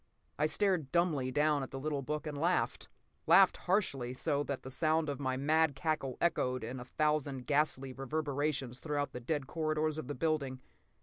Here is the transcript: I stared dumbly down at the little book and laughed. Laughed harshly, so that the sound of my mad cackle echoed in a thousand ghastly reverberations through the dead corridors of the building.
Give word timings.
I 0.39 0.47
stared 0.47 0.91
dumbly 0.91 1.29
down 1.29 1.61
at 1.61 1.69
the 1.69 1.79
little 1.79 2.01
book 2.01 2.25
and 2.25 2.35
laughed. 2.35 2.89
Laughed 3.27 3.55
harshly, 3.57 4.15
so 4.15 4.41
that 4.45 4.63
the 4.63 4.71
sound 4.71 5.09
of 5.09 5.19
my 5.19 5.37
mad 5.37 5.75
cackle 5.75 6.17
echoed 6.19 6.63
in 6.63 6.79
a 6.79 6.85
thousand 6.85 7.45
ghastly 7.45 7.93
reverberations 7.93 8.79
through 8.79 9.05
the 9.11 9.19
dead 9.19 9.45
corridors 9.45 9.99
of 9.99 10.07
the 10.07 10.15
building. 10.15 10.59